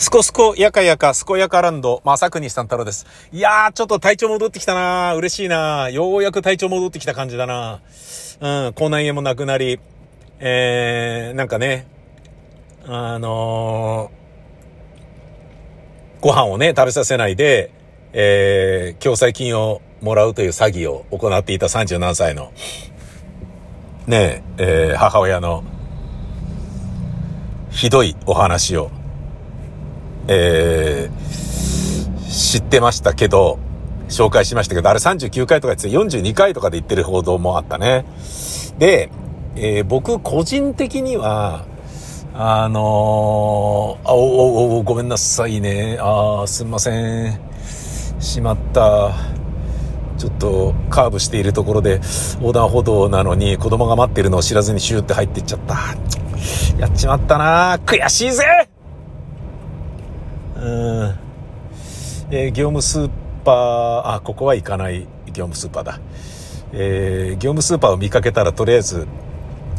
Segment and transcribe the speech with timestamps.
[0.00, 3.04] すこすこやかやか、すこやかランド、まさくにさん太郎です。
[3.32, 5.16] いやー、ちょっと体調戻ってきたなー。
[5.16, 5.90] 嬉しいなー。
[5.90, 8.66] ようやく体調戻ってきた感じだなー。
[8.66, 9.78] うん、口内炎もなくなり、
[10.38, 11.86] えー、なんかね、
[12.86, 17.70] あのー、ご飯をね、食べさせないで、
[18.14, 22.54] えー、共済金をもらうという詐欺を行っていた37歳の、
[24.06, 25.62] ねえ、えー、母親の、
[27.68, 28.90] ひどいお話を、
[30.32, 33.58] えー、知ってましたけど、
[34.08, 38.04] 紹介しましたけど、あれ39回とか言って42回とかで言ってる報道もあったね。
[38.78, 39.10] で、
[39.56, 41.64] えー、僕個人的には、
[42.32, 45.98] あのー、あ、お、お、お、ごめんなさいね。
[46.00, 47.40] あすんません。
[48.20, 49.12] しまった。
[50.16, 51.98] ちょっとカーブしているところで
[52.40, 55.76] 横断歩道なのに子供が待ってるのを知らずにシューって入っていっちゃった。
[56.78, 58.69] やっちまったな悔しいぜ
[60.60, 61.14] うん。
[62.30, 63.10] えー、業務スー
[63.44, 66.00] パー、あ、ここは行かない業務スーパーだ。
[66.72, 69.06] えー、業務スーパーを見かけたらとりあえず、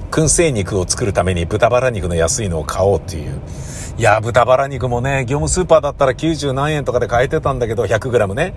[0.10, 3.42] 燻製肉を作るために豚バラ肉の安いのを買おうっていう。
[3.98, 8.54] いや、豚バラ肉もね、業務スーパーだったら90何円とかで買えてたんだけど、100g ね。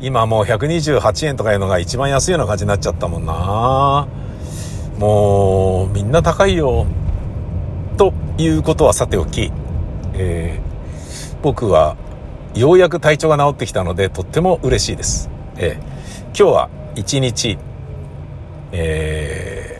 [0.00, 4.06] 今もう128円とかいうのが一番安いような感じになっちゃったもんな
[4.98, 6.86] もう、みんな高いよ。
[7.96, 9.52] ということはさておき、
[10.14, 10.73] えー、
[11.44, 11.98] 僕は
[12.54, 15.28] ようやく体調が治ってきたのでとっても嬉しいです。
[15.58, 15.78] えー、
[16.28, 17.58] 今日は一日、
[18.72, 19.78] え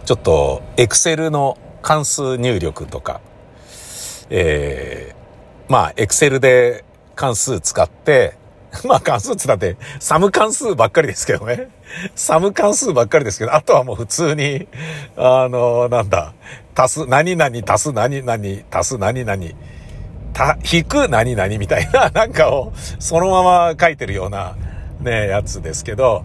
[0.00, 3.20] ー、ちょっとエクセルの関数入力とか、
[4.30, 6.82] えー、まあエクセルで
[7.14, 8.38] 関数使って、
[8.88, 11.68] まあ関数つだってサム関数ばっかりですけどね。
[12.14, 14.66] サム関数ばっかりですけど、あとはもう普通に、
[15.14, 16.32] あの、なんだ、
[16.74, 19.44] 足す、何々足す何々足す何々、
[20.36, 24.54] た、引く何々みたいな、 なんかをそのまま書いてるような
[25.00, 26.24] ね、やつですけど、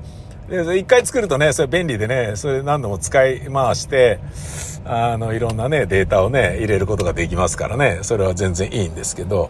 [0.49, 4.19] で、一回作るとね、それ便利でね、それ何度も使い回して、
[4.83, 9.49] あの、いろんなね、データをね、入れることができますからね、それは全然いいんですけど、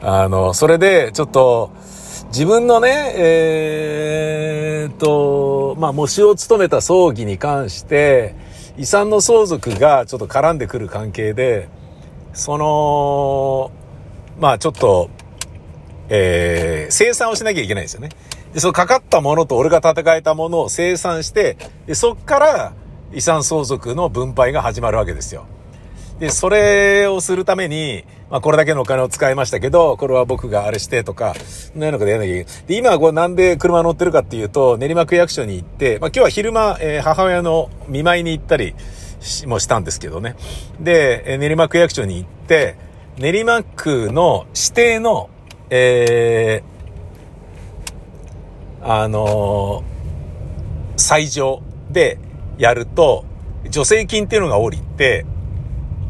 [0.00, 1.70] あの、それで、ちょっと、
[2.28, 8.34] 自分のね、えー、と、まあ、模試を務めた葬儀に関して、
[8.76, 11.68] 遺産の相続がちょっと絡んでくる関係で、
[12.32, 13.72] その、
[14.38, 15.10] まあちょっと、
[16.08, 18.10] えー、生産をしなきゃいけないんですよね。
[18.52, 21.56] で、そのかかったものと俺が建て替えたものを生産して、
[21.86, 22.72] で、そっから
[23.12, 25.46] 遺産相続の分配が始まるわけですよ。
[26.18, 32.62] で、それをするために、まあ、これだけのお金を使いましたけど、これは僕があれしてとか、そんなようなことやらなきゃいけない。
[32.66, 38.74] で、今これなんで車乗ってるかっていうと、練馬区役所に行って、まあ、今日は昼間、えー、母親の見舞いに行ったり
[39.46, 40.34] もしたんですけどね。
[40.80, 42.76] で、えー、練馬区役所に行って、
[43.18, 45.28] 練馬区の指定の、
[45.70, 52.20] えー、あのー、最上で
[52.58, 53.24] やると、
[53.72, 55.26] 助成金っていうのが降りて、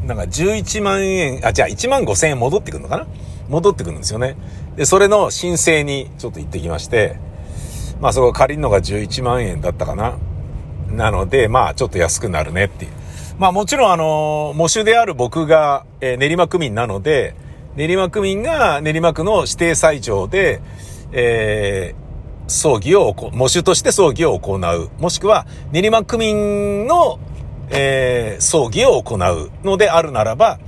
[0.04, 3.06] なんか11万円、あ、じゃあ1万5千円戻ってくるのかな？
[3.48, 4.36] 戻ってくるんですよね。
[4.76, 7.16] で、それの申請にちょっと行ってきまして、
[8.00, 10.18] まあそこ借りるのが11万円だったかな。
[10.90, 12.97] なので、まあちょっと安くなるねっていう。
[13.38, 17.34] まあもちろんあの、模主である僕が、え、練馬区民なので、
[17.76, 20.60] 練馬区民が練馬区の指定斎場で、
[21.12, 24.90] えー、葬儀を、模主として葬儀を行う。
[24.98, 27.18] もしくは、練馬区民の
[27.70, 30.58] えー、葬儀を行うのであるならば、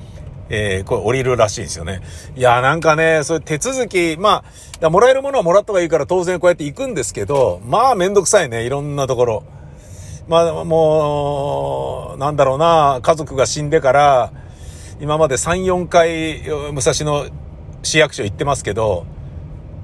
[0.49, 2.03] えー、これ降りるらしいんですよね。
[2.37, 4.45] いや、なんかね、そういう手続き、ま
[4.83, 9.45] あ、もらえるものはもらった方がいいから当然こうやって行くんですけど、まあめんどくさいね、いろんなところ。
[10.31, 14.33] まあ、もう、なんだろうな、家族が死んでから、
[15.01, 16.39] 今まで3、4回、
[16.73, 17.27] 武蔵野
[17.83, 19.07] 市役所行ってますけど、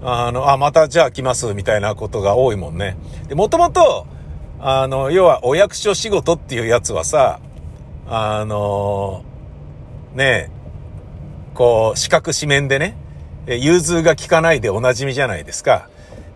[0.05, 2.97] あの、あ、またじゃあ来ます、みたいなことが多いもんね。
[3.27, 4.07] で、もともと、
[4.61, 7.41] あの、要はお役所仕事っていうやつはさ、
[8.09, 9.25] あの、
[10.15, 10.51] ねえ、
[11.55, 12.97] こう、四角四面でね、
[13.49, 15.89] 融通が効かないでお馴染みじゃないですか。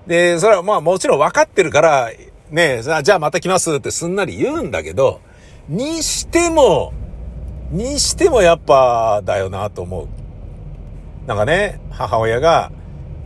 [0.08, 2.11] で、それはまあもちろん分かってるから、
[2.50, 5.20] ねえ、じゃあまた来ますってすんなり言うんだけど、
[5.69, 6.93] にしても、
[7.70, 10.08] にしてもやっぱだよなと思う。
[11.29, 12.73] なんかね、母親が、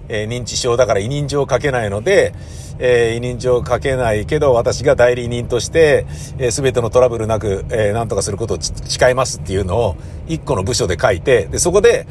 [0.08, 2.34] えー、認知症だから委任状を書けないので、
[2.78, 6.04] えー、委任状を書けないけど、私が代理人として、
[6.36, 12.06] えー、全てのトラブルなく、えー、なんとかすることを誓いますっていうのを、一個の部署で書いて、で、そこで、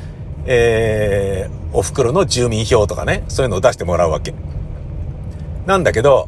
[0.45, 4.33] えー、お袋の住民票とかね、そういうのを出してもらうわけ。
[5.67, 6.27] なんだけど、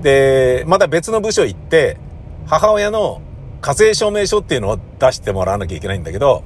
[0.00, 1.96] で、また別の部署行って、
[2.46, 3.20] 母親の
[3.60, 6.44] 課税証明書っていうのを出してもらわなきゃいけないんだけど、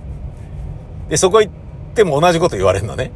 [1.09, 1.53] で、そこ行っ
[1.95, 3.13] ても同じこと言われるのね。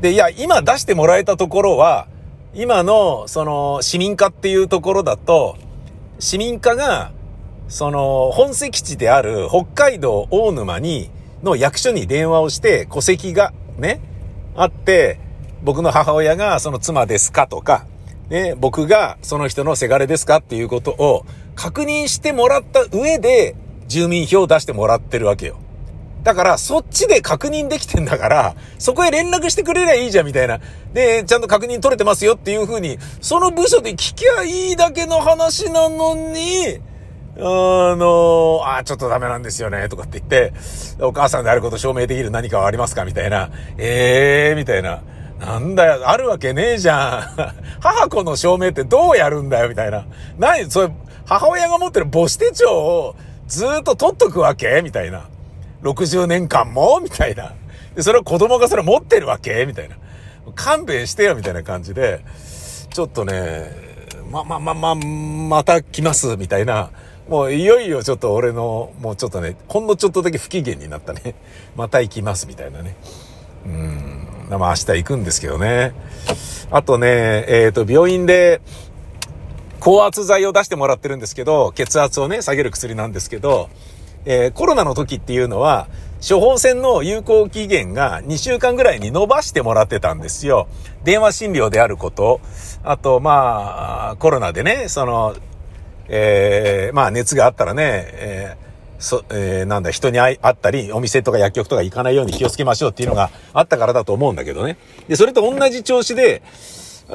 [0.00, 2.06] で、いや、今出してもらえたところは、
[2.54, 5.56] 今の、その、市民課っていうところだと、
[6.18, 7.12] 市民課が、
[7.68, 11.10] その、本籍地である北海道大沼に、
[11.42, 14.00] の役所に電話をして、戸籍がね、
[14.56, 15.18] あって、
[15.62, 17.86] 僕の母親がその妻ですかとか、
[18.30, 23.56] ね、僕がその人のせがれですかっていうことを確認してもらった上で、
[23.88, 25.58] 住民票を出してもらってるわけよ。
[26.22, 30.60] だから、そっちで確認できてんだから、そこへ連絡してくれりゃいいじゃん、みたいな。
[30.92, 36.78] で、ちゃんと確認取れてますよっていう風に、その部署で聞きゃいいだけの話なのに、
[37.38, 40.52] あの、あ、ちょっとダメなんですよね、とかって言って、
[41.00, 43.50] お母さんであること証明できる何かはありますかみたいな。
[43.78, 45.02] ええー、みたいな。
[45.40, 47.54] なんだよ、あるわけねえじゃん。
[47.80, 50.04] 母子の証明ってどうやるんだよ、みたいな。
[50.38, 50.92] 何それ、
[51.24, 53.16] 母親が持ってる母子手帳を
[53.48, 55.28] ずっと取っとくわけみたいな。
[55.82, 57.54] 60年間もみたいな。
[57.96, 59.96] で、それを子供がそれ持ってるわけみたいな。
[60.54, 62.20] 勘弁してよみたいな感じで、
[62.92, 63.70] ちょっとね、
[64.30, 66.90] ま、ま、ま、ま、また来ますみたいな。
[67.28, 71.34] もういよいよちょっと俺の、もうちょっとね、ほんのちょっとだけ不機嫌になったね。
[71.76, 72.96] また行きますみたいなね。
[73.64, 74.39] うん。
[74.58, 75.92] まあ明日行くんですけどね。
[76.70, 78.60] あとね、えっ、ー、と、病院で、
[79.80, 83.70] 高圧剤を出してもらってるんですけど、血圧をね、下げる薬なんですけど、
[84.26, 85.88] えー、コロナの時っていうのは、
[86.26, 90.68] 処方箋の有効期限が2週間ぐらいに伸ばしてもらってたんですよ。
[91.02, 92.40] 電話診療であること、
[92.84, 95.34] あと、まあ、コロナでね、その、
[96.08, 98.69] えー、まあ熱があったらね、えー、
[99.00, 104.76] そ、えー、なんだ、人に会ったり、お店とか薬局とか行かないように気をつけましょうっていうのがあったからだと思うんだけどね。
[105.08, 106.42] で、それと同じ調子で、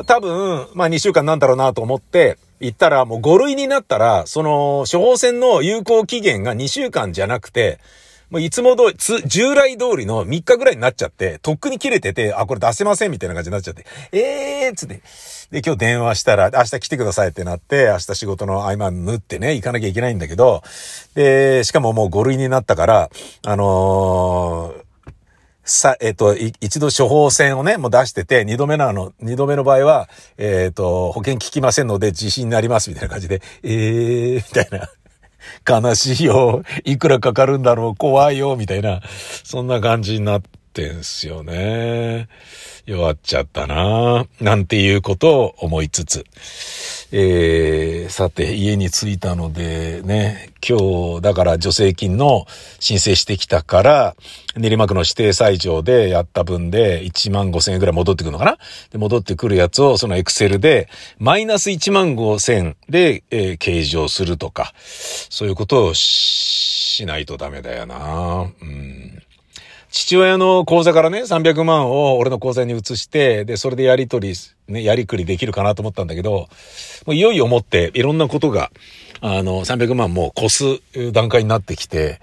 [0.08, 7.80] 多分、まあ2週間なんだろうなと思って、行ったらもう5類になったら、その処方箋の有効期限が2週間じゃなくて、
[8.30, 15.02] もういつも通り、従来通りの3日ぐらいになっちゃって、とっくに切れてて、あ、これ出せませんみたいな感じになっちゃって、えーっつって、
[15.52, 20.64] で、今日電話したら、明日来てくださいってなって、明日仕事の合間縫ってね、行かなきゃいけないんだけど、
[21.14, 23.10] で、しかももう5類になったから、
[23.46, 24.86] あのー
[25.68, 30.08] さ、えっ、と、一度処方箋をね、もう出してて、二度目のあの、二度目の場合は、
[30.38, 34.88] えっ、と、保険効きませんので自信になりますみたいな感じで、えー、みたいな。
[35.68, 36.64] 悲しいよ。
[36.84, 37.96] いくらかかるんだろう。
[37.96, 38.56] 怖いよ。
[38.56, 39.02] みたいな。
[39.44, 42.28] そんな感じになっててんすよね。
[42.86, 46.26] 弱っちゃったななんていうことを思いつつ。
[47.12, 52.46] えー、さて、家に着いたのでね、今日、だから助成金の
[52.80, 54.16] 申請してきたから、
[54.58, 58.58] 練馬区の指定裁場でやった分で1万5千円ぐらい戻ってくるのかな？
[58.92, 64.74] で、戻ってくるやつをそのエクセルで、マイナス1万5千で、えー、計上するとか、
[65.30, 69.25] そういうことをしないとダメだよなうん。
[69.96, 74.36] 父親の口座からね、300万を俺の口座に移して、で、それでやり取り、
[74.68, 76.50] ね、やりくりできるかなと思ったんだけど、
[77.06, 78.72] もういよいよ思って、いろんなことが、
[79.22, 80.82] あの、300万も越す
[81.14, 82.20] 段階になってきて、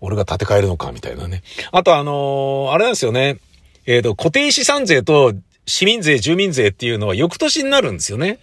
[0.00, 1.42] 俺が立て替えるのか、みたいなね。
[1.72, 3.38] あとあのー、あれなんですよね。
[3.84, 5.34] えっ、ー、と、固定資産税と
[5.66, 8.38] 市民税、住民税っていうのは翌年になるんですよね。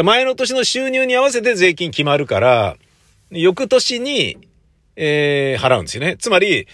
[0.00, 2.76] 前の年の収入に合わせて税金決まるから、
[3.32, 4.38] 翌年に、
[4.94, 6.16] えー、払うんですよね。
[6.16, 6.68] つまり、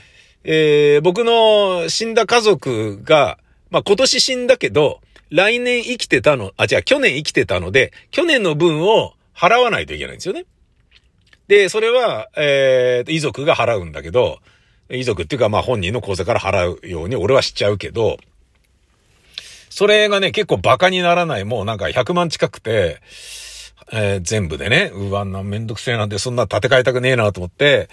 [0.45, 3.39] えー、僕の死んだ家族が、
[3.71, 5.01] まあ、今年死んだけど、
[5.31, 10.45] 来年生きてたの、あ、違う、去年生きてたので、去年の分を払わないといけないんですよね。
[11.47, 14.39] で、それは、えー、遺族が払うんだけど、
[14.91, 18.19] 遺族っていうか、まあ本人の口座から払うように俺はしちゃうけど、
[19.69, 23.01] それがね、結構バカにならない、もうなんか100万近くて、
[23.93, 27.89] えー、全部でね、うわ、な、めんどくせえなんで、そんな建て替えたくねえなと思って、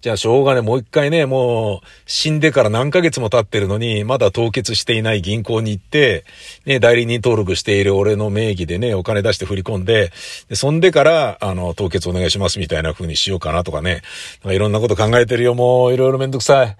[0.00, 6.24] じゃあしょうがね、もう一回ね、もう死んでから何ヶ月も経ってるのに、まだ凍結していない銀行に行って、
[6.64, 10.10] ね、代理人登録している俺の名義でね、お金出して振り込んで、
[10.48, 14.00] でそんでから、あの、凍結お願いしますみたいな風にしようかなとかね、
[14.46, 16.76] いろんなこと考えてるよ、もういろいろめんどくさい。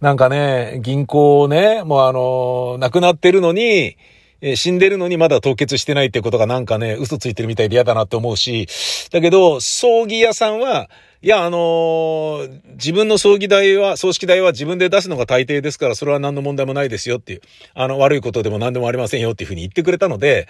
[0.00, 3.98] なんかね、銀行ね、もうあの、亡くなってるのに、
[4.46, 8.68] え死んでるのにまだ凍結してないってことがなんかね、嘘ついてるみたいで嫌だなって思うし、
[9.10, 10.90] だけど、葬儀屋さんは、
[11.22, 17.40] いや、あのー、自分の葬儀代は、葬式代は自分で出すのが大抵ですから、それは何の問題もないですよっていう、
[17.72, 20.46] あの、悪いことでも何でもありませんよっていうふうに言ってくれたので、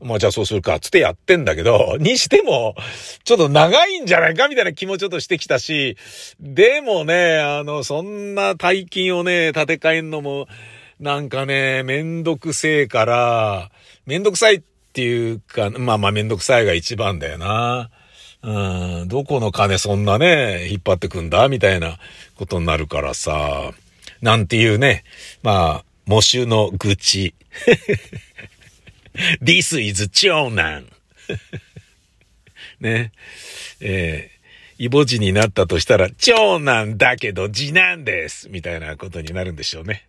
[0.00, 2.74] まあじゃあそうするか、つってやってんだけど、 にしても、
[3.22, 5.96] ちょっと長いんじゃないかみたいな気もちょっとしてきたし、
[6.40, 10.48] でもね、あの、そんな大金をね、建て替えんのも、
[10.98, 13.70] なんかね、めんどくせえから、
[14.06, 14.62] めんどくさいっ
[14.94, 17.90] ていうか、まあまあめんどくさいが一番だよな。
[18.42, 21.48] うん、どこの金そんなね、引っ張ってくんだ？
[21.48, 21.98] みたいな
[22.36, 23.72] ことになるからさ、
[24.22, 25.04] なんていうね、
[25.42, 27.34] まあ、模主の愚痴。
[29.42, 30.86] This is 長男。
[32.80, 33.12] ね。
[33.80, 40.06] えー、イボジになったとしたら、長男だけど次男ですみたいなことになるんでしょうね。